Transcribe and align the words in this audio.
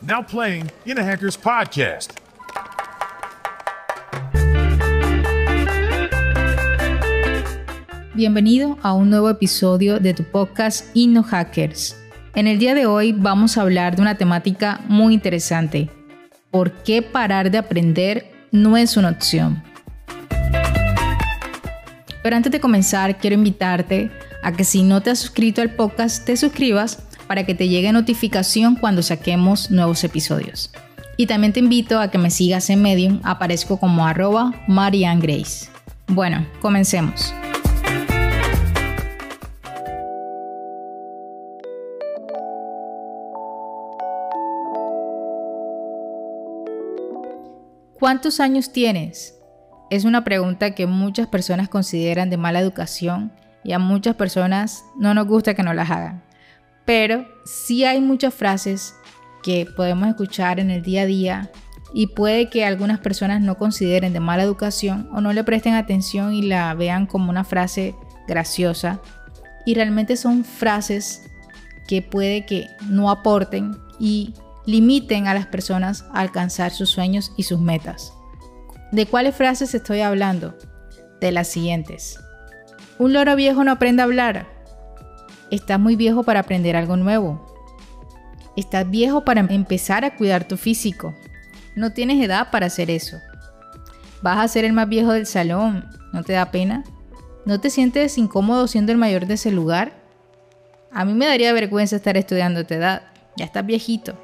Now 0.00 0.24
playing 0.24 0.70
in 0.84 0.96
podcast. 1.42 2.12
Bienvenido 8.14 8.78
a 8.82 8.92
un 8.92 9.10
nuevo 9.10 9.28
episodio 9.28 9.98
de 9.98 10.14
tu 10.14 10.22
podcast 10.22 10.86
Inno 10.94 11.24
Hackers. 11.24 11.96
En 12.36 12.46
el 12.46 12.60
día 12.60 12.76
de 12.76 12.86
hoy 12.86 13.12
vamos 13.12 13.58
a 13.58 13.62
hablar 13.62 13.96
de 13.96 14.02
una 14.02 14.14
temática 14.16 14.80
muy 14.86 15.14
interesante. 15.14 15.90
¿Por 16.52 16.70
qué 16.84 17.02
parar 17.02 17.50
de 17.50 17.58
aprender 17.58 18.30
no 18.52 18.76
es 18.76 18.96
una 18.96 19.10
opción? 19.10 19.64
Pero 22.22 22.36
antes 22.36 22.52
de 22.52 22.60
comenzar, 22.60 23.18
quiero 23.18 23.34
invitarte 23.34 24.12
a 24.44 24.52
que 24.52 24.62
si 24.62 24.84
no 24.84 25.00
te 25.02 25.10
has 25.10 25.18
suscrito 25.18 25.60
al 25.60 25.74
podcast, 25.74 26.24
te 26.24 26.36
suscribas 26.36 27.07
para 27.28 27.44
que 27.44 27.54
te 27.54 27.68
llegue 27.68 27.92
notificación 27.92 28.74
cuando 28.74 29.02
saquemos 29.02 29.70
nuevos 29.70 30.02
episodios. 30.02 30.72
Y 31.16 31.26
también 31.26 31.52
te 31.52 31.60
invito 31.60 32.00
a 32.00 32.10
que 32.10 32.18
me 32.18 32.30
sigas 32.30 32.70
en 32.70 32.82
Medium, 32.82 33.20
aparezco 33.22 33.78
como 33.78 34.06
arroba 34.06 34.54
Marianne 34.66 35.20
Grace. 35.20 35.68
Bueno, 36.08 36.46
comencemos. 36.60 37.34
¿Cuántos 47.98 48.38
años 48.38 48.72
tienes? 48.72 49.34
Es 49.90 50.04
una 50.04 50.22
pregunta 50.22 50.74
que 50.74 50.86
muchas 50.86 51.26
personas 51.26 51.68
consideran 51.68 52.30
de 52.30 52.36
mala 52.36 52.60
educación 52.60 53.32
y 53.64 53.72
a 53.72 53.78
muchas 53.78 54.14
personas 54.14 54.84
no 54.96 55.14
nos 55.14 55.26
gusta 55.26 55.54
que 55.54 55.64
nos 55.64 55.74
las 55.74 55.90
hagan. 55.90 56.27
Pero 56.88 57.26
sí 57.44 57.84
hay 57.84 58.00
muchas 58.00 58.32
frases 58.32 58.94
que 59.42 59.66
podemos 59.76 60.08
escuchar 60.08 60.58
en 60.58 60.70
el 60.70 60.80
día 60.80 61.02
a 61.02 61.04
día 61.04 61.50
y 61.92 62.06
puede 62.06 62.48
que 62.48 62.64
algunas 62.64 62.98
personas 62.98 63.42
no 63.42 63.58
consideren 63.58 64.14
de 64.14 64.20
mala 64.20 64.42
educación 64.42 65.06
o 65.12 65.20
no 65.20 65.34
le 65.34 65.44
presten 65.44 65.74
atención 65.74 66.32
y 66.32 66.40
la 66.40 66.72
vean 66.72 67.04
como 67.04 67.28
una 67.28 67.44
frase 67.44 67.94
graciosa. 68.26 69.02
Y 69.66 69.74
realmente 69.74 70.16
son 70.16 70.46
frases 70.46 71.30
que 71.86 72.00
puede 72.00 72.46
que 72.46 72.68
no 72.88 73.10
aporten 73.10 73.76
y 74.00 74.32
limiten 74.64 75.26
a 75.26 75.34
las 75.34 75.46
personas 75.46 76.06
a 76.14 76.20
alcanzar 76.20 76.70
sus 76.70 76.88
sueños 76.88 77.32
y 77.36 77.42
sus 77.42 77.60
metas. 77.60 78.14
¿De 78.92 79.04
cuáles 79.04 79.34
frases 79.34 79.74
estoy 79.74 80.00
hablando? 80.00 80.56
De 81.20 81.32
las 81.32 81.48
siguientes. 81.48 82.18
Un 82.98 83.12
loro 83.12 83.36
viejo 83.36 83.62
no 83.62 83.72
aprende 83.72 84.00
a 84.00 84.06
hablar. 84.06 84.57
Estás 85.50 85.80
muy 85.80 85.96
viejo 85.96 86.24
para 86.24 86.40
aprender 86.40 86.76
algo 86.76 86.96
nuevo. 86.98 87.40
Estás 88.54 88.90
viejo 88.90 89.24
para 89.24 89.40
empezar 89.40 90.04
a 90.04 90.14
cuidar 90.14 90.46
tu 90.46 90.58
físico. 90.58 91.14
No 91.74 91.92
tienes 91.92 92.22
edad 92.22 92.50
para 92.50 92.66
hacer 92.66 92.90
eso. 92.90 93.16
Vas 94.20 94.38
a 94.38 94.48
ser 94.48 94.66
el 94.66 94.74
más 94.74 94.88
viejo 94.88 95.12
del 95.12 95.26
salón. 95.26 95.88
¿No 96.12 96.22
te 96.22 96.34
da 96.34 96.50
pena? 96.50 96.84
¿No 97.46 97.60
te 97.60 97.70
sientes 97.70 98.18
incómodo 98.18 98.66
siendo 98.66 98.92
el 98.92 98.98
mayor 98.98 99.26
de 99.26 99.34
ese 99.34 99.50
lugar? 99.50 99.92
A 100.90 101.06
mí 101.06 101.14
me 101.14 101.26
daría 101.26 101.52
vergüenza 101.54 101.96
estar 101.96 102.18
estudiando 102.18 102.66
tu 102.66 102.74
edad. 102.74 103.02
Ya 103.36 103.46
estás 103.46 103.64
viejito. 103.64 104.14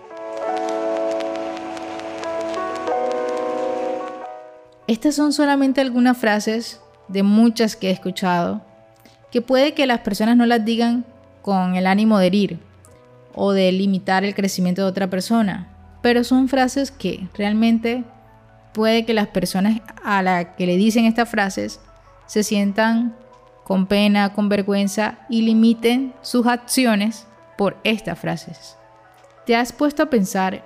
Estas 4.86 5.14
son 5.14 5.32
solamente 5.32 5.80
algunas 5.80 6.18
frases 6.18 6.82
de 7.08 7.22
muchas 7.22 7.76
que 7.76 7.88
he 7.88 7.92
escuchado 7.92 8.62
que 9.34 9.42
puede 9.42 9.74
que 9.74 9.84
las 9.88 9.98
personas 9.98 10.36
no 10.36 10.46
las 10.46 10.64
digan 10.64 11.04
con 11.44 11.76
el 11.76 11.86
ánimo 11.86 12.18
de 12.18 12.26
herir 12.26 12.58
o 13.34 13.52
de 13.52 13.70
limitar 13.70 14.24
el 14.24 14.34
crecimiento 14.34 14.80
de 14.80 14.88
otra 14.88 15.10
persona. 15.10 15.68
Pero 16.00 16.24
son 16.24 16.48
frases 16.48 16.90
que 16.90 17.28
realmente 17.34 18.02
puede 18.72 19.04
que 19.04 19.12
las 19.12 19.28
personas 19.28 19.82
a 20.02 20.22
las 20.22 20.46
que 20.56 20.66
le 20.66 20.76
dicen 20.76 21.04
estas 21.04 21.28
frases 21.28 21.80
se 22.26 22.42
sientan 22.42 23.14
con 23.62 23.86
pena, 23.86 24.32
con 24.32 24.48
vergüenza 24.48 25.18
y 25.28 25.42
limiten 25.42 26.14
sus 26.22 26.46
acciones 26.46 27.26
por 27.58 27.76
estas 27.84 28.18
frases. 28.18 28.78
¿Te 29.44 29.54
has 29.54 29.70
puesto 29.70 30.02
a 30.02 30.06
pensar 30.06 30.64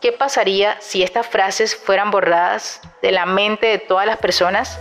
qué 0.00 0.12
pasaría 0.12 0.76
si 0.80 1.02
estas 1.02 1.26
frases 1.26 1.74
fueran 1.74 2.12
borradas 2.12 2.80
de 3.02 3.10
la 3.10 3.26
mente 3.26 3.66
de 3.66 3.78
todas 3.78 4.06
las 4.06 4.18
personas? 4.18 4.78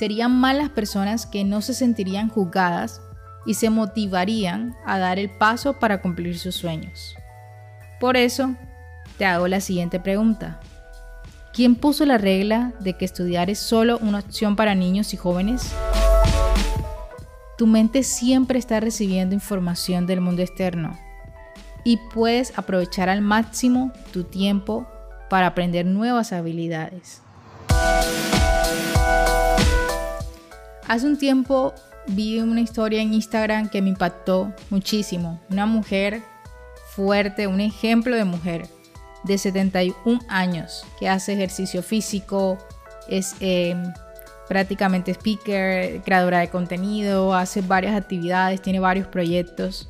Serían 0.00 0.32
malas 0.32 0.70
personas 0.70 1.26
que 1.26 1.44
no 1.44 1.60
se 1.60 1.74
sentirían 1.74 2.30
juzgadas 2.30 3.02
y 3.44 3.52
se 3.52 3.68
motivarían 3.68 4.74
a 4.86 4.98
dar 4.98 5.18
el 5.18 5.28
paso 5.28 5.74
para 5.74 6.00
cumplir 6.00 6.38
sus 6.38 6.54
sueños. 6.54 7.14
Por 8.00 8.16
eso, 8.16 8.54
te 9.18 9.26
hago 9.26 9.46
la 9.46 9.60
siguiente 9.60 10.00
pregunta. 10.00 10.58
¿Quién 11.52 11.74
puso 11.74 12.06
la 12.06 12.16
regla 12.16 12.72
de 12.80 12.94
que 12.94 13.04
estudiar 13.04 13.50
es 13.50 13.58
solo 13.58 13.98
una 13.98 14.20
opción 14.20 14.56
para 14.56 14.74
niños 14.74 15.12
y 15.12 15.18
jóvenes? 15.18 15.70
Tu 17.58 17.66
mente 17.66 18.02
siempre 18.02 18.58
está 18.58 18.80
recibiendo 18.80 19.34
información 19.34 20.06
del 20.06 20.22
mundo 20.22 20.40
externo 20.40 20.98
y 21.84 21.98
puedes 22.14 22.58
aprovechar 22.58 23.10
al 23.10 23.20
máximo 23.20 23.92
tu 24.14 24.24
tiempo 24.24 24.88
para 25.28 25.48
aprender 25.48 25.84
nuevas 25.84 26.32
habilidades. 26.32 27.20
Hace 30.90 31.06
un 31.06 31.16
tiempo 31.16 31.72
vi 32.08 32.40
una 32.40 32.60
historia 32.60 33.00
en 33.00 33.14
Instagram 33.14 33.68
que 33.68 33.80
me 33.80 33.90
impactó 33.90 34.52
muchísimo. 34.70 35.40
Una 35.48 35.64
mujer 35.64 36.20
fuerte, 36.96 37.46
un 37.46 37.60
ejemplo 37.60 38.16
de 38.16 38.24
mujer 38.24 38.66
de 39.22 39.38
71 39.38 40.18
años 40.26 40.84
que 40.98 41.08
hace 41.08 41.34
ejercicio 41.34 41.84
físico, 41.84 42.58
es 43.08 43.36
eh, 43.38 43.80
prácticamente 44.48 45.12
speaker, 45.12 46.02
creadora 46.02 46.40
de 46.40 46.48
contenido, 46.48 47.36
hace 47.36 47.60
varias 47.60 47.94
actividades, 47.94 48.60
tiene 48.60 48.80
varios 48.80 49.06
proyectos 49.06 49.88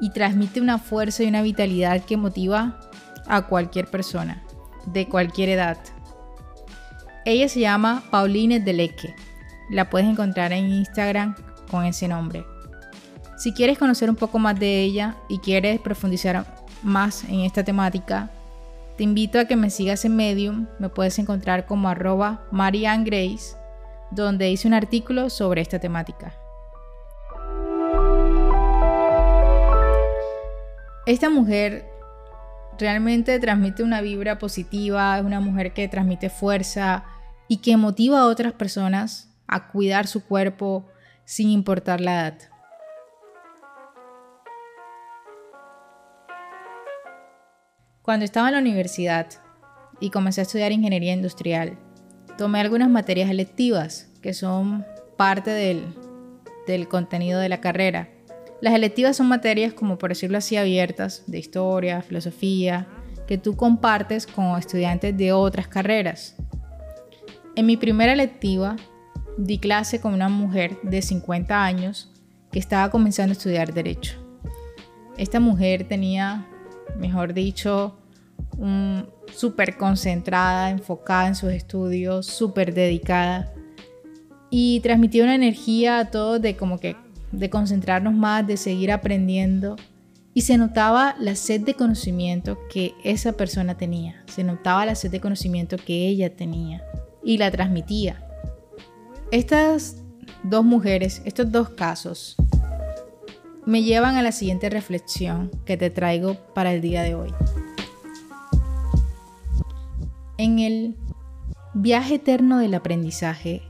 y 0.00 0.10
transmite 0.10 0.60
una 0.60 0.78
fuerza 0.78 1.22
y 1.22 1.28
una 1.28 1.42
vitalidad 1.42 2.04
que 2.04 2.16
motiva 2.16 2.80
a 3.28 3.46
cualquier 3.46 3.86
persona 3.86 4.42
de 4.86 5.06
cualquier 5.08 5.50
edad. 5.50 5.78
Ella 7.24 7.48
se 7.48 7.60
llama 7.60 8.02
Pauline 8.10 8.58
Deleque 8.58 9.14
la 9.70 9.88
puedes 9.88 10.08
encontrar 10.08 10.52
en 10.52 10.68
Instagram 10.68 11.36
con 11.70 11.84
ese 11.84 12.08
nombre. 12.08 12.44
Si 13.38 13.52
quieres 13.52 13.78
conocer 13.78 14.10
un 14.10 14.16
poco 14.16 14.38
más 14.38 14.58
de 14.58 14.82
ella 14.82 15.16
y 15.28 15.38
quieres 15.38 15.80
profundizar 15.80 16.44
más 16.82 17.24
en 17.24 17.40
esta 17.40 17.64
temática, 17.64 18.30
te 18.96 19.04
invito 19.04 19.38
a 19.38 19.46
que 19.46 19.56
me 19.56 19.70
sigas 19.70 20.04
en 20.04 20.16
Medium, 20.16 20.66
me 20.78 20.90
puedes 20.90 21.18
encontrar 21.18 21.64
como 21.64 21.88
arroba 21.88 22.42
Grace, 22.52 23.56
donde 24.10 24.50
hice 24.50 24.68
un 24.68 24.74
artículo 24.74 25.30
sobre 25.30 25.62
esta 25.62 25.78
temática. 25.78 26.34
Esta 31.06 31.30
mujer 31.30 31.86
realmente 32.78 33.38
transmite 33.38 33.82
una 33.82 34.02
vibra 34.02 34.38
positiva, 34.38 35.18
es 35.18 35.24
una 35.24 35.40
mujer 35.40 35.72
que 35.72 35.88
transmite 35.88 36.28
fuerza 36.28 37.04
y 37.48 37.58
que 37.58 37.76
motiva 37.76 38.20
a 38.20 38.26
otras 38.26 38.52
personas 38.52 39.29
a 39.50 39.66
cuidar 39.66 40.06
su 40.06 40.24
cuerpo 40.24 40.86
sin 41.24 41.50
importar 41.50 42.00
la 42.00 42.20
edad. 42.20 42.38
Cuando 48.00 48.24
estaba 48.24 48.48
en 48.48 48.54
la 48.54 48.60
universidad 48.60 49.26
y 49.98 50.10
comencé 50.10 50.40
a 50.40 50.42
estudiar 50.42 50.72
ingeniería 50.72 51.12
industrial, 51.12 51.76
tomé 52.38 52.60
algunas 52.60 52.88
materias 52.88 53.28
electivas 53.28 54.08
que 54.22 54.34
son 54.34 54.86
parte 55.16 55.50
del, 55.50 55.84
del 56.66 56.88
contenido 56.88 57.40
de 57.40 57.48
la 57.48 57.60
carrera. 57.60 58.08
Las 58.60 58.74
electivas 58.74 59.16
son 59.16 59.26
materias, 59.28 59.72
como 59.72 59.98
por 59.98 60.10
decirlo 60.10 60.38
así, 60.38 60.56
abiertas, 60.56 61.24
de 61.26 61.38
historia, 61.38 62.02
filosofía, 62.02 62.86
que 63.26 63.36
tú 63.36 63.56
compartes 63.56 64.26
con 64.26 64.56
estudiantes 64.58 65.16
de 65.16 65.32
otras 65.32 65.66
carreras. 65.66 66.36
En 67.56 67.66
mi 67.66 67.76
primera 67.76 68.12
electiva 68.12 68.76
di 69.44 69.58
clase 69.58 70.00
con 70.00 70.12
una 70.12 70.28
mujer 70.28 70.78
de 70.82 71.00
50 71.00 71.64
años 71.64 72.10
que 72.52 72.58
estaba 72.58 72.90
comenzando 72.90 73.32
a 73.32 73.36
estudiar 73.36 73.72
derecho. 73.72 74.18
Esta 75.16 75.40
mujer 75.40 75.86
tenía, 75.88 76.46
mejor 76.98 77.32
dicho, 77.32 77.96
súper 79.34 79.76
concentrada, 79.76 80.70
enfocada 80.70 81.28
en 81.28 81.34
sus 81.34 81.52
estudios, 81.52 82.26
súper 82.26 82.74
dedicada 82.74 83.52
y 84.50 84.80
transmitía 84.80 85.24
una 85.24 85.34
energía 85.34 86.00
a 86.00 86.10
todos 86.10 86.42
de 86.42 86.56
como 86.56 86.78
que 86.78 86.96
de 87.32 87.48
concentrarnos 87.48 88.12
más, 88.12 88.46
de 88.46 88.56
seguir 88.56 88.92
aprendiendo 88.92 89.76
y 90.34 90.42
se 90.42 90.58
notaba 90.58 91.16
la 91.18 91.34
sed 91.34 91.62
de 91.62 91.74
conocimiento 91.74 92.58
que 92.70 92.92
esa 93.04 93.32
persona 93.32 93.76
tenía, 93.76 94.22
se 94.26 94.44
notaba 94.44 94.84
la 94.84 94.94
sed 94.94 95.10
de 95.10 95.20
conocimiento 95.20 95.76
que 95.76 96.08
ella 96.08 96.34
tenía 96.34 96.82
y 97.24 97.38
la 97.38 97.50
transmitía. 97.50 98.29
Estas 99.32 100.02
dos 100.42 100.64
mujeres, 100.64 101.22
estos 101.24 101.52
dos 101.52 101.68
casos, 101.68 102.34
me 103.64 103.84
llevan 103.84 104.16
a 104.16 104.22
la 104.22 104.32
siguiente 104.32 104.68
reflexión 104.68 105.52
que 105.64 105.76
te 105.76 105.88
traigo 105.88 106.34
para 106.52 106.72
el 106.72 106.80
día 106.80 107.02
de 107.02 107.14
hoy. 107.14 107.32
En 110.36 110.58
el 110.58 110.96
viaje 111.74 112.16
eterno 112.16 112.58
del 112.58 112.74
aprendizaje, 112.74 113.62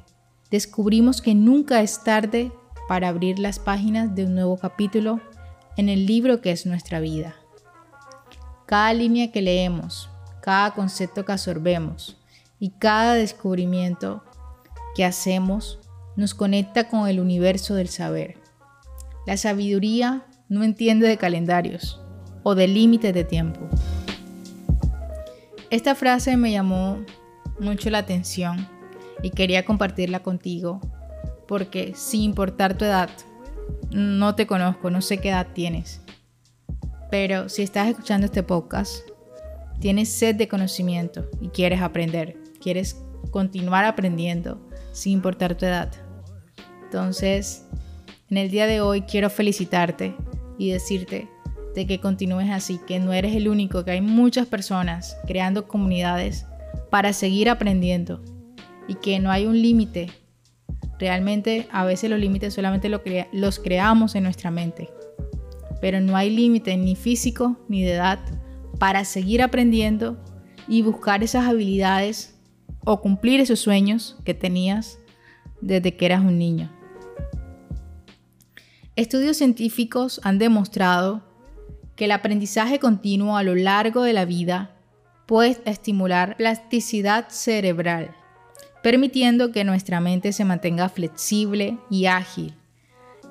descubrimos 0.50 1.20
que 1.20 1.34
nunca 1.34 1.82
es 1.82 2.02
tarde 2.04 2.50
para 2.88 3.08
abrir 3.08 3.38
las 3.38 3.58
páginas 3.58 4.14
de 4.14 4.24
un 4.24 4.34
nuevo 4.34 4.56
capítulo 4.56 5.20
en 5.76 5.90
el 5.90 6.06
libro 6.06 6.40
que 6.40 6.52
es 6.52 6.64
nuestra 6.64 7.00
vida. 7.00 7.36
Cada 8.64 8.94
línea 8.94 9.30
que 9.30 9.42
leemos, 9.42 10.08
cada 10.40 10.72
concepto 10.72 11.26
que 11.26 11.32
absorbemos 11.32 12.16
y 12.58 12.70
cada 12.70 13.12
descubrimiento 13.12 14.22
que 14.94 15.04
hacemos 15.04 15.78
nos 16.16 16.34
conecta 16.34 16.88
con 16.88 17.08
el 17.08 17.20
universo 17.20 17.74
del 17.74 17.88
saber. 17.88 18.36
La 19.26 19.36
sabiduría 19.36 20.26
no 20.48 20.64
entiende 20.64 21.06
de 21.06 21.16
calendarios 21.16 22.00
o 22.42 22.54
de 22.54 22.68
límites 22.68 23.14
de 23.14 23.24
tiempo. 23.24 23.60
Esta 25.70 25.94
frase 25.94 26.36
me 26.36 26.50
llamó 26.50 26.98
mucho 27.60 27.90
la 27.90 27.98
atención 27.98 28.66
y 29.22 29.30
quería 29.30 29.64
compartirla 29.64 30.22
contigo 30.22 30.80
porque 31.46 31.92
sin 31.94 32.22
importar 32.22 32.76
tu 32.76 32.84
edad, 32.84 33.10
no 33.90 34.34
te 34.34 34.46
conozco, 34.46 34.90
no 34.90 35.00
sé 35.00 35.18
qué 35.18 35.30
edad 35.30 35.48
tienes, 35.52 36.00
pero 37.10 37.48
si 37.48 37.62
estás 37.62 37.88
escuchando 37.88 38.26
este 38.26 38.42
podcast, 38.42 39.08
tienes 39.80 40.08
sed 40.10 40.36
de 40.36 40.48
conocimiento 40.48 41.28
y 41.40 41.48
quieres 41.48 41.82
aprender, 41.82 42.36
quieres 42.60 42.96
continuar 43.30 43.84
aprendiendo 43.84 44.69
sin 44.92 45.14
importar 45.14 45.56
tu 45.56 45.66
edad. 45.66 45.90
Entonces, 46.84 47.66
en 48.30 48.36
el 48.36 48.50
día 48.50 48.66
de 48.66 48.80
hoy 48.80 49.02
quiero 49.02 49.30
felicitarte 49.30 50.14
y 50.58 50.70
decirte 50.70 51.28
de 51.74 51.86
que 51.86 52.00
continúes 52.00 52.50
así, 52.50 52.80
que 52.86 52.98
no 52.98 53.12
eres 53.12 53.34
el 53.34 53.48
único, 53.48 53.84
que 53.84 53.92
hay 53.92 54.00
muchas 54.00 54.46
personas 54.46 55.16
creando 55.26 55.68
comunidades 55.68 56.46
para 56.90 57.12
seguir 57.12 57.48
aprendiendo 57.48 58.22
y 58.88 58.94
que 58.94 59.20
no 59.20 59.30
hay 59.30 59.46
un 59.46 59.60
límite. 59.60 60.10
Realmente 60.98 61.68
a 61.70 61.84
veces 61.84 62.10
los 62.10 62.18
límites 62.18 62.54
solamente 62.54 62.90
los 63.32 63.58
creamos 63.58 64.14
en 64.14 64.24
nuestra 64.24 64.50
mente, 64.50 64.90
pero 65.80 66.00
no 66.00 66.16
hay 66.16 66.30
límite 66.30 66.76
ni 66.76 66.96
físico 66.96 67.56
ni 67.68 67.82
de 67.82 67.92
edad 67.92 68.18
para 68.78 69.04
seguir 69.04 69.42
aprendiendo 69.42 70.18
y 70.68 70.82
buscar 70.82 71.22
esas 71.22 71.46
habilidades 71.46 72.39
o 72.84 73.00
cumplir 73.00 73.40
esos 73.40 73.60
sueños 73.60 74.16
que 74.24 74.34
tenías 74.34 74.98
desde 75.60 75.96
que 75.96 76.06
eras 76.06 76.20
un 76.20 76.38
niño. 76.38 76.70
Estudios 78.96 79.36
científicos 79.36 80.20
han 80.24 80.38
demostrado 80.38 81.22
que 81.96 82.06
el 82.06 82.12
aprendizaje 82.12 82.78
continuo 82.78 83.36
a 83.36 83.42
lo 83.42 83.54
largo 83.54 84.02
de 84.02 84.12
la 84.12 84.24
vida 84.24 84.70
puede 85.26 85.60
estimular 85.64 86.36
plasticidad 86.36 87.28
cerebral, 87.28 88.16
permitiendo 88.82 89.52
que 89.52 89.64
nuestra 89.64 90.00
mente 90.00 90.32
se 90.32 90.44
mantenga 90.44 90.88
flexible 90.88 91.78
y 91.88 92.06
ágil. 92.06 92.54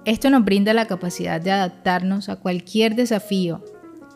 Esto 0.06 0.30
nos 0.30 0.46
brinda 0.46 0.74
la 0.74 0.86
capacidad 0.86 1.42
de 1.42 1.52
adaptarnos 1.52 2.30
a 2.30 2.38
cualquier 2.38 2.96
desafío 2.96 3.64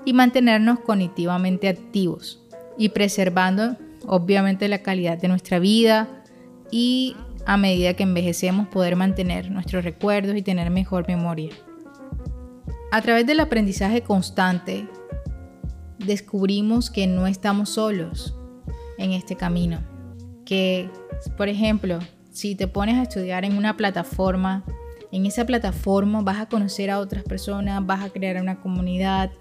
y 0.06 0.14
mantenernos 0.14 0.80
cognitivamente 0.80 1.68
activos 1.68 2.42
y 2.78 2.90
preservando 2.90 3.76
obviamente 4.08 4.68
la 4.68 4.84
calidad 4.84 5.18
de 5.18 5.28
nuestra 5.28 5.60
vida 5.60 6.24
y 6.72 7.16
a 7.46 7.58
medida 7.58 7.94
que 7.94 8.04
envejecemos 8.04 8.68
poder 8.68 8.96
mantener 8.96 9.52
nuestros 9.52 9.84
recuerdos 9.84 10.36
y 10.36 10.42
tener 10.42 10.70
mejor 10.70 11.08
memoria. 11.08 11.52
A 12.92 13.02
través 13.02 13.26
del 13.26 13.40
aprendizaje 13.40 14.02
constante, 14.02 14.88
descubrimos 15.98 16.90
que 16.90 17.08
no 17.08 17.28
estamos 17.28 17.70
solos 17.70 18.36
en 18.98 19.12
este 19.12 19.36
camino. 19.36 19.82
Que, 20.46 20.90
por 21.38 21.50
ejemplo, 21.50 22.00
si 22.32 22.56
te 22.56 22.68
pones 22.68 22.96
a 22.96 23.04
estudiar 23.04 23.46
en 23.46 23.58
una 23.58 23.78
plataforma, 23.78 24.64
en 25.12 25.26
esa 25.26 25.46
plataforma 25.46 26.22
vas 26.22 26.40
a 26.40 26.48
conocer 26.48 26.90
a 26.90 27.00
otras 27.00 27.24
personas, 27.24 27.86
vas 27.86 28.04
a 28.04 28.10
crear 28.10 28.42
una 28.42 28.60
comunidad, 28.60 29.32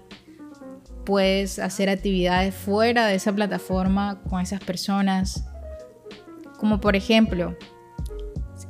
puedes 1.05 1.59
hacer 1.59 1.89
actividades 1.89 2.55
fuera 2.55 3.07
de 3.07 3.15
esa 3.15 3.33
plataforma 3.33 4.21
con 4.29 4.41
esas 4.41 4.63
personas. 4.63 5.45
Como 6.57 6.79
por 6.79 6.95
ejemplo, 6.95 7.55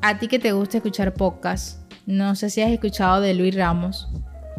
a 0.01 0.19
ti 0.19 0.27
que 0.27 0.39
te 0.39 0.51
gusta 0.51 0.77
escuchar 0.77 1.13
podcasts, 1.13 1.79
no 2.05 2.35
sé 2.35 2.49
si 2.49 2.61
has 2.61 2.71
escuchado 2.71 3.21
de 3.21 3.33
Luis 3.33 3.55
Ramos. 3.55 4.09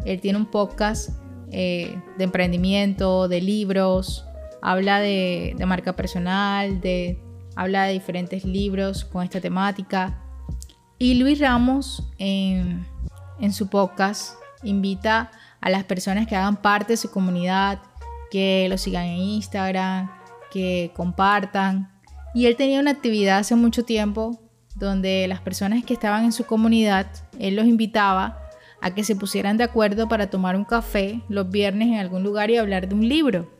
Él 0.05 0.19
tiene 0.21 0.37
un 0.37 0.45
podcast 0.45 1.09
eh, 1.51 2.01
de 2.17 2.23
emprendimiento, 2.23 3.27
de 3.27 3.41
libros, 3.41 4.25
habla 4.61 4.99
de, 4.99 5.55
marca 5.67 5.95
personal, 5.95 6.81
de, 6.81 7.19
habla 7.55 7.85
de 7.85 7.93
diferentes 7.93 8.45
libros 8.45 9.05
con 9.05 9.23
esta 9.23 9.39
temática. 9.39 10.21
Y 10.97 11.15
Luis 11.15 11.39
Ramos 11.39 12.09
en, 12.17 12.85
en 13.39 13.53
su 13.53 13.67
podcast 13.67 14.35
invita 14.65 15.31
a 15.61 15.69
las 15.69 15.83
personas 15.83 16.27
que 16.27 16.35
hagan 16.35 16.57
parte 16.57 16.93
de 16.93 16.97
su 16.97 17.09
comunidad, 17.11 17.79
que 18.29 18.67
lo 18.69 18.77
sigan 18.77 19.05
en 19.05 19.17
Instagram, 19.17 20.11
que 20.51 20.91
compartan. 20.95 21.91
Y 22.33 22.47
él 22.47 22.55
tenía 22.55 22.79
una 22.79 22.91
actividad 22.91 23.39
hace 23.39 23.55
mucho 23.55 23.83
tiempo 23.83 24.39
donde 24.75 25.27
las 25.27 25.39
personas 25.39 25.83
que 25.85 25.93
estaban 25.93 26.25
en 26.25 26.31
su 26.31 26.45
comunidad, 26.45 27.07
él 27.39 27.55
los 27.55 27.65
invitaba 27.65 28.41
a 28.81 28.93
que 28.93 29.03
se 29.03 29.15
pusieran 29.15 29.57
de 29.57 29.63
acuerdo 29.63 30.07
para 30.07 30.29
tomar 30.29 30.55
un 30.55 30.65
café 30.65 31.21
los 31.29 31.49
viernes 31.49 31.87
en 31.87 31.95
algún 31.95 32.23
lugar 32.23 32.51
y 32.51 32.57
hablar 32.57 32.87
de 32.87 32.95
un 32.95 33.07
libro. 33.07 33.51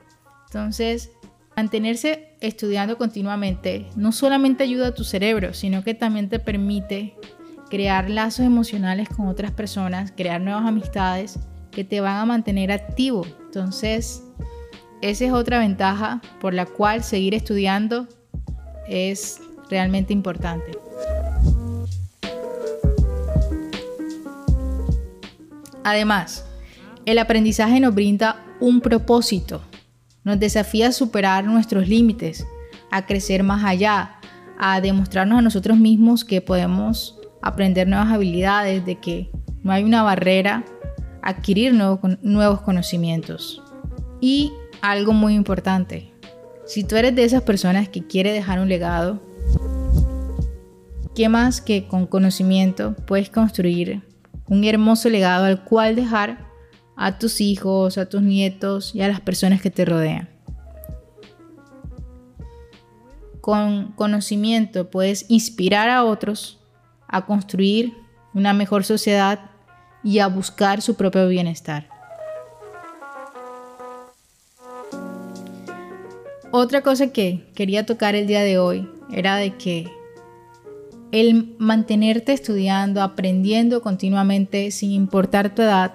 Entonces, 0.48 1.12
mantenerse 1.56 2.36
estudiando 2.42 2.98
continuamente 2.98 3.88
no 3.96 4.12
solamente 4.12 4.64
ayuda 4.64 4.88
a 4.88 4.94
tu 4.94 5.04
cerebro, 5.04 5.54
sino 5.54 5.84
que 5.84 5.94
también 5.94 6.30
te 6.30 6.40
permite 6.40 7.16
crear 7.76 8.10
lazos 8.10 8.46
emocionales 8.46 9.10
con 9.10 9.28
otras 9.28 9.52
personas, 9.52 10.14
crear 10.16 10.40
nuevas 10.40 10.66
amistades 10.66 11.38
que 11.72 11.84
te 11.84 12.00
van 12.00 12.16
a 12.16 12.26
mantener 12.26 12.72
activo. 12.72 13.28
Entonces, 13.48 14.24
esa 15.02 15.26
es 15.26 15.34
otra 15.34 15.60
ventaja 15.60 16.22
por 16.40 16.54
la 16.54 16.68
cual 16.68 17.04
seguir 17.04 17.34
estudiando 17.34 18.08
es 18.88 19.42
realmente 19.70 20.14
importante. 20.14 20.72
Además, 25.84 26.46
el 27.06 27.20
aprendizaje 27.20 27.82
nos 27.82 27.94
brinda 27.94 28.42
un 28.62 28.80
propósito, 28.80 29.62
nos 30.24 30.40
desafía 30.40 30.88
a 30.88 30.92
superar 30.94 31.44
nuestros 31.44 31.90
límites, 31.90 32.48
a 32.90 33.06
crecer 33.06 33.44
más 33.44 33.66
allá, 33.66 34.16
a 34.58 34.80
demostrarnos 34.80 35.40
a 35.40 35.42
nosotros 35.42 35.78
mismos 35.78 36.24
que 36.24 36.40
podemos 36.40 37.20
aprender 37.46 37.88
nuevas 37.88 38.12
habilidades, 38.12 38.86
de 38.86 38.96
que 39.00 39.30
no 39.64 39.72
hay 39.72 39.86
una 39.86 40.04
barrera 40.04 40.66
adquirir 41.22 41.74
nuevos 41.74 42.62
conocimientos. 42.62 43.64
Y 44.20 44.52
algo 44.82 45.14
muy 45.14 45.34
importante, 45.34 46.12
si 46.66 46.84
tú 46.84 46.98
eres 46.98 47.16
de 47.16 47.24
esas 47.24 47.44
personas 47.44 47.88
que 47.88 48.06
quiere 48.06 48.34
dejar 48.34 48.60
un 48.60 48.68
legado, 48.68 49.22
¿qué 51.16 51.30
más 51.30 51.62
que 51.62 51.88
con 51.88 52.06
conocimiento 52.06 52.94
puedes 53.06 53.30
construir 53.30 54.02
un 54.48 54.64
hermoso 54.64 55.10
legado 55.10 55.46
al 55.46 55.64
cual 55.64 55.96
dejar 55.96 56.46
a 56.96 57.18
tus 57.20 57.42
hijos, 57.42 57.98
a 57.98 58.08
tus 58.08 58.22
nietos 58.22 58.96
y 58.96 59.02
a 59.02 59.08
las 59.08 59.22
personas 59.22 59.62
que 59.62 59.72
te 59.72 59.86
rodean. 59.86 60.30
Con 63.42 63.92
conocimiento 63.92 64.90
puedes 64.90 65.26
inspirar 65.30 65.90
a 65.90 66.04
otros 66.04 66.60
a 67.16 67.26
construir 67.26 67.94
una 68.34 68.54
mejor 68.54 68.84
sociedad 68.84 69.52
y 70.04 70.20
a 70.20 70.28
buscar 70.28 70.82
su 70.82 70.96
propio 70.96 71.28
bienestar. 71.28 71.88
Otra 76.52 76.82
cosa 76.82 77.12
que 77.12 77.50
quería 77.56 77.86
tocar 77.86 78.16
el 78.16 78.28
día 78.28 78.42
de 78.42 78.60
hoy 78.60 78.90
era 79.12 79.38
de 79.38 79.56
que 79.56 79.92
el 81.12 81.56
mantenerte 81.58 82.34
estudiando, 82.34 83.02
aprendiendo 83.02 83.82
continuamente 83.82 84.72
sin 84.72 84.92
importar 84.92 85.56
tu 85.56 85.62
edad, 85.62 85.94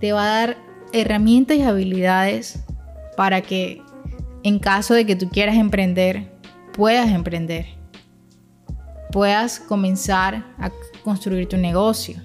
te 0.00 0.12
va 0.12 0.22
a 0.24 0.38
dar 0.38 0.56
herramientas 0.92 1.58
y 1.58 1.62
habilidades 1.62 2.64
para 3.16 3.42
que 3.42 3.82
en 4.42 4.58
caso 4.58 4.94
de 4.94 5.04
que 5.04 5.16
tú 5.16 5.28
quieras 5.28 5.56
emprender, 5.56 6.32
puedas 6.72 7.10
emprender. 7.10 7.81
Puedas 9.12 9.60
comenzar 9.60 10.44
a 10.58 10.70
construir 11.04 11.48
tu 11.48 11.56
negocio 11.56 12.16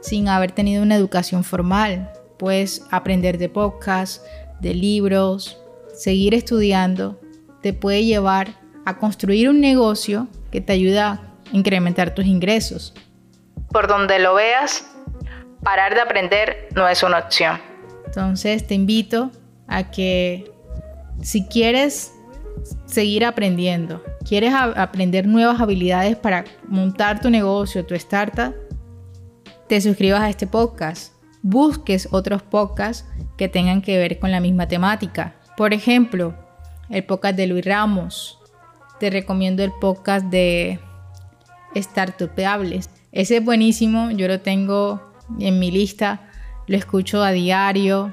sin 0.00 0.28
haber 0.28 0.52
tenido 0.52 0.82
una 0.82 0.94
educación 0.94 1.44
formal. 1.44 2.12
Puedes 2.38 2.86
aprender 2.90 3.36
de 3.38 3.48
podcasts, 3.48 4.22
de 4.60 4.74
libros, 4.74 5.58
seguir 5.94 6.34
estudiando, 6.34 7.20
te 7.62 7.72
puede 7.72 8.04
llevar 8.04 8.54
a 8.84 8.98
construir 8.98 9.48
un 9.48 9.60
negocio 9.60 10.28
que 10.50 10.60
te 10.60 10.72
ayuda 10.72 11.34
incrementar 11.52 12.14
tus 12.14 12.26
ingresos. 12.26 12.94
Por 13.70 13.88
donde 13.88 14.18
lo 14.18 14.34
veas, 14.34 14.86
parar 15.62 15.94
de 15.94 16.00
aprender 16.00 16.68
no 16.74 16.86
es 16.88 17.02
una 17.02 17.18
opción. 17.18 17.58
Entonces 18.06 18.66
te 18.66 18.74
invito 18.74 19.30
a 19.66 19.90
que 19.90 20.52
si 21.22 21.46
quieres 21.46 22.13
seguir 22.86 23.24
aprendiendo, 23.24 24.02
quieres 24.26 24.52
aprender 24.54 25.26
nuevas 25.26 25.60
habilidades 25.60 26.16
para 26.16 26.44
montar 26.68 27.20
tu 27.20 27.30
negocio, 27.30 27.84
tu 27.84 27.94
startup, 27.94 28.54
te 29.68 29.80
suscribas 29.80 30.22
a 30.22 30.30
este 30.30 30.46
podcast. 30.46 31.14
Busques 31.42 32.08
otros 32.10 32.42
podcasts 32.42 33.06
que 33.36 33.48
tengan 33.48 33.82
que 33.82 33.98
ver 33.98 34.18
con 34.18 34.30
la 34.30 34.40
misma 34.40 34.68
temática. 34.68 35.34
Por 35.56 35.74
ejemplo, 35.74 36.34
el 36.90 37.04
podcast 37.04 37.36
de 37.36 37.46
Luis 37.46 37.64
Ramos. 37.64 38.38
Te 39.00 39.10
recomiendo 39.10 39.62
el 39.62 39.72
podcast 39.80 40.26
de 40.26 40.78
Startupeables. 41.74 42.90
Ese 43.12 43.38
es 43.38 43.44
buenísimo, 43.44 44.10
yo 44.10 44.28
lo 44.28 44.40
tengo 44.40 45.02
en 45.38 45.58
mi 45.58 45.70
lista, 45.70 46.28
lo 46.66 46.76
escucho 46.76 47.22
a 47.22 47.32
diario. 47.32 48.12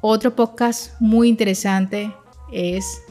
Otro 0.00 0.34
podcast 0.34 1.00
muy 1.00 1.28
interesante 1.28 2.12
es 2.52 3.02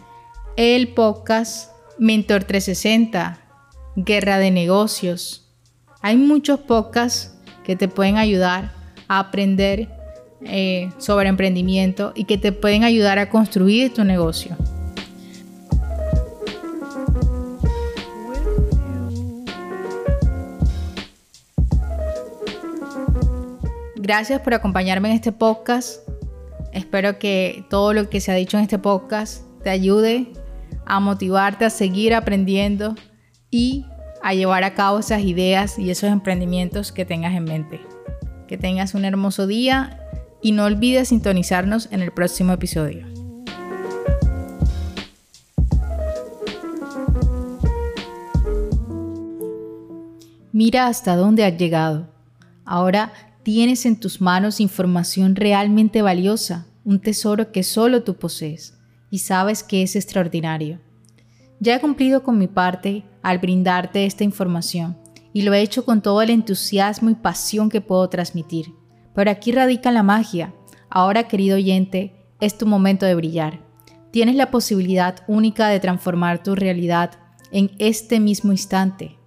el 0.57 0.87
podcast 0.93 1.71
Mentor 1.99 2.45
360, 2.45 3.39
Guerra 3.97 4.39
de 4.39 4.51
Negocios. 4.51 5.51
Hay 6.01 6.15
muchos 6.15 6.61
podcasts 6.61 7.35
que 7.65 7.75
te 7.75 7.89
pueden 7.89 8.17
ayudar 8.17 8.71
a 9.09 9.19
aprender 9.19 9.89
eh, 10.43 10.89
sobre 10.97 11.27
emprendimiento 11.27 12.13
y 12.15 12.23
que 12.23 12.37
te 12.37 12.53
pueden 12.53 12.85
ayudar 12.85 13.19
a 13.19 13.29
construir 13.29 13.93
tu 13.93 14.05
negocio. 14.05 14.55
Gracias 23.97 24.39
por 24.39 24.53
acompañarme 24.53 25.09
en 25.09 25.15
este 25.15 25.33
podcast. 25.33 26.07
Espero 26.71 27.19
que 27.19 27.65
todo 27.69 27.91
lo 27.91 28.09
que 28.09 28.21
se 28.21 28.31
ha 28.31 28.35
dicho 28.35 28.57
en 28.57 28.63
este 28.63 28.79
podcast 28.79 29.43
te 29.63 29.69
ayude 29.69 30.31
a 30.85 30.99
motivarte 30.99 31.65
a 31.65 31.69
seguir 31.69 32.13
aprendiendo 32.13 32.95
y 33.49 33.85
a 34.21 34.33
llevar 34.33 34.63
a 34.63 34.73
cabo 34.73 34.99
esas 34.99 35.21
ideas 35.21 35.77
y 35.79 35.89
esos 35.89 36.09
emprendimientos 36.09 36.91
que 36.91 37.05
tengas 37.05 37.35
en 37.35 37.43
mente. 37.43 37.81
Que 38.47 38.57
tengas 38.57 38.93
un 38.93 39.05
hermoso 39.05 39.47
día 39.47 39.99
y 40.41 40.51
no 40.51 40.65
olvides 40.65 41.09
sintonizarnos 41.09 41.89
en 41.91 42.01
el 42.01 42.11
próximo 42.11 42.53
episodio. 42.53 43.07
Mira 50.51 50.87
hasta 50.87 51.15
dónde 51.15 51.43
has 51.43 51.57
llegado. 51.57 52.07
Ahora 52.63 53.11
tienes 53.43 53.85
en 53.85 53.99
tus 53.99 54.21
manos 54.21 54.59
información 54.59 55.35
realmente 55.35 56.01
valiosa, 56.01 56.65
un 56.83 56.99
tesoro 56.99 57.51
que 57.51 57.61
solo 57.63 58.03
tú 58.03 58.15
posees 58.15 58.75
y 59.09 59.19
sabes 59.19 59.63
que 59.63 59.83
es 59.83 59.95
extraordinario. 59.95 60.79
Ya 61.59 61.75
he 61.75 61.79
cumplido 61.79 62.23
con 62.23 62.37
mi 62.37 62.47
parte 62.47 63.03
al 63.21 63.39
brindarte 63.39 64.05
esta 64.05 64.23
información 64.23 64.97
y 65.33 65.41
lo 65.41 65.53
he 65.53 65.61
hecho 65.61 65.85
con 65.85 66.01
todo 66.01 66.21
el 66.21 66.29
entusiasmo 66.29 67.09
y 67.09 67.15
pasión 67.15 67.69
que 67.69 67.81
puedo 67.81 68.09
transmitir. 68.09 68.73
Pero 69.13 69.31
aquí 69.31 69.51
radica 69.51 69.91
la 69.91 70.03
magia. 70.03 70.53
Ahora, 70.89 71.27
querido 71.27 71.55
oyente, 71.55 72.13
es 72.39 72.57
tu 72.57 72.65
momento 72.65 73.05
de 73.05 73.15
brillar. 73.15 73.59
Tienes 74.11 74.35
la 74.35 74.51
posibilidad 74.51 75.23
única 75.27 75.67
de 75.67 75.79
transformar 75.79 76.43
tu 76.43 76.55
realidad 76.55 77.11
en 77.51 77.71
este 77.79 78.19
mismo 78.19 78.51
instante. 78.51 79.17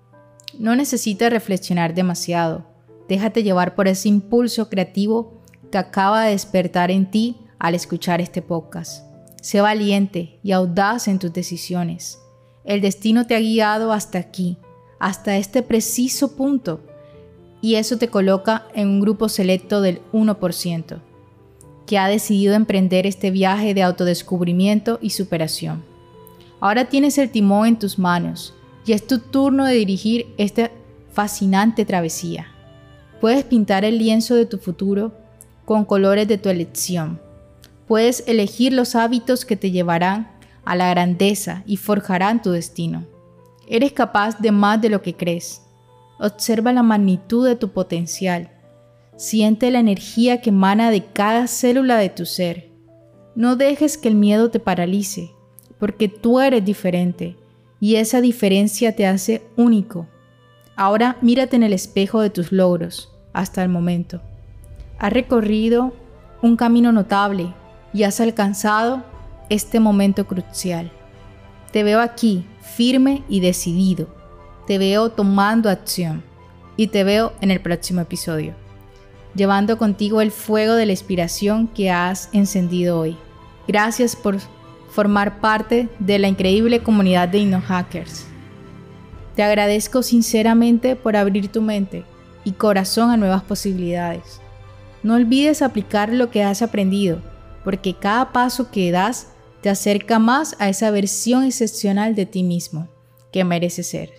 No 0.59 0.77
necesitas 0.77 1.31
reflexionar 1.31 1.95
demasiado 1.95 2.69
Déjate 3.09 3.43
llevar 3.43 3.75
por 3.75 3.89
ese 3.89 4.09
impulso 4.09 4.69
creativo 4.69 5.41
que 5.73 5.79
acaba 5.79 6.25
de 6.25 6.33
despertar 6.33 6.91
en 6.91 7.11
ti 7.11 7.39
al 7.59 7.75
escuchar 7.75 8.21
este 8.21 8.43
podcast. 8.43 9.08
Sé 9.41 9.61
valiente 9.61 10.39
y 10.43 10.53
audaz 10.53 11.09
en 11.09 11.19
tus 11.19 11.33
decisiones. 11.33 12.21
El 12.65 12.81
destino 12.81 13.27
te 13.27 13.35
ha 13.35 13.41
guiado 13.41 13.93
hasta 13.93 14.19
aquí, 14.19 14.59
hasta 14.99 15.37
este 15.37 15.63
preciso 15.63 16.37
punto, 16.37 16.81
y 17.61 17.77
eso 17.77 17.99
te 17.99 18.09
coloca 18.09 18.67
en 18.75 18.89
un 18.89 19.01
grupo 19.01 19.29
selecto 19.29 19.81
del 19.81 20.01
1%, 20.13 21.01
que 21.87 21.99
ha 21.99 22.09
decidido 22.09 22.55
emprender 22.55 23.07
este 23.07 23.31
viaje 23.31 23.75
de 23.75 23.83
autodescubrimiento 23.83 24.99
y 25.01 25.11
superación. 25.11 25.85
Ahora 26.61 26.89
tienes 26.89 27.19
el 27.19 27.31
timón 27.31 27.69
en 27.69 27.79
tus 27.79 27.99
manos 27.99 28.55
y 28.85 28.93
es 28.93 29.07
tu 29.07 29.21
turno 29.21 29.65
de 29.65 29.75
dirigir 29.75 30.27
esta 30.39 30.71
fascinante 31.13 31.85
travesía. 31.85 32.49
Puedes 33.21 33.45
pintar 33.45 33.85
el 33.85 33.99
lienzo 33.99 34.35
de 34.35 34.47
tu 34.47 34.59
futuro 34.59 35.13
con 35.65 35.85
colores 35.85 36.27
de 36.27 36.39
tu 36.39 36.49
elección. 36.49 37.21
Puedes 37.89 38.23
elegir 38.27 38.75
los 38.75 38.95
hábitos 38.95 39.47
que 39.47 39.57
te 39.57 39.71
llevarán 39.71 40.31
a 40.67 40.77
la 40.77 40.91
grandeza 40.91 41.63
y 41.67 41.79
forjarán 41.79 42.43
tu 42.43 42.51
destino. 42.51 43.07
Eres 43.67 43.93
capaz 43.93 44.39
de 44.39 44.53
más 44.53 44.81
de 44.83 44.91
lo 44.91 45.01
que 45.01 45.15
crees. 45.15 45.63
Observa 46.21 46.73
la 46.75 46.83
magnitud 46.83 47.49
de 47.49 47.57
tu 47.57 47.71
potencial. 47.71 48.51
Siente 49.17 49.71
la 49.71 49.81
energía 49.81 50.43
que 50.43 50.51
emana 50.51 50.91
de 50.91 51.03
cada 51.07 51.47
célula 51.47 51.97
de 51.97 52.11
tu 52.11 52.27
ser. 52.27 52.71
No 53.35 53.57
dejes 53.57 53.97
que 53.97 54.09
el 54.09 54.17
miedo 54.17 54.51
te 54.51 54.61
paralice, 54.61 55.31
porque 55.79 56.09
tú 56.09 56.41
eres 56.41 56.65
diferente 56.65 57.37
y 57.81 57.95
esa 57.97 58.21
diferencia 58.21 58.95
te 58.95 59.07
hace 59.07 59.43
único. 59.57 60.07
Ahora 60.77 61.17
mírate 61.23 61.57
en 61.57 61.63
el 61.63 61.73
espejo 61.73 62.21
de 62.21 62.29
tus 62.29 62.53
logros 62.53 63.11
hasta 63.33 63.63
el 63.63 63.71
momento. 63.71 64.21
Has 64.99 65.13
recorrido 65.13 65.95
un 66.43 66.57
camino 66.57 66.93
notable 66.93 67.55
y 67.93 68.03
has 68.03 68.21
alcanzado 68.21 69.03
este 69.49 69.81
momento 69.81 70.27
crucial. 70.27 70.91
Te 71.73 71.83
veo 71.83 72.01
aquí, 72.01 72.47
firme 72.61 73.23
y 73.29 73.41
decidido. 73.41 74.09
Te 74.67 74.79
veo 74.79 75.11
tomando 75.11 75.71
acción 75.71 76.23
y 76.77 76.89
te 76.89 77.05
veo 77.05 77.33
en 77.41 77.51
el 77.51 77.61
próximo 77.61 78.01
episodio, 78.01 78.55
llevando 79.35 79.79
contigo 79.79 80.21
el 80.21 80.31
fuego 80.31 80.75
de 80.75 80.87
la 80.87 80.93
inspiración 80.93 81.67
que 81.69 81.91
has 81.91 82.29
encendido 82.33 82.99
hoy. 82.99 83.17
Gracias 83.67 84.15
por 84.17 84.39
formar 84.91 85.41
parte 85.41 85.89
de 85.99 86.19
la 86.19 86.29
increíble 86.29 86.81
comunidad 86.81 87.29
de 87.29 87.39
InnoHackers. 87.39 88.27
Te 89.35 89.43
agradezco 89.43 90.03
sinceramente 90.03 90.97
por 90.97 91.17
abrir 91.17 91.49
tu 91.49 91.63
mente 91.63 92.05
y 92.45 92.53
corazón 92.53 93.11
a 93.11 93.17
nuevas 93.17 93.43
posibilidades. 93.43 94.41
No 95.03 95.15
olvides 95.15 95.63
aplicar 95.63 96.13
lo 96.13 96.31
que 96.31 96.43
has 96.43 96.63
aprendido, 96.63 97.21
porque 97.69 97.93
cada 97.93 98.33
paso 98.33 98.71
que 98.71 98.91
das 98.91 99.27
te 99.61 99.69
acerca 99.69 100.19
más 100.19 100.57
a 100.59 100.71
esa 100.71 100.91
versión 100.91 101.45
excepcional 101.45 102.15
de 102.15 102.25
ti 102.25 102.43
mismo 102.43 102.89
que 103.31 103.45
mereces 103.45 103.91
ser. 103.91 104.11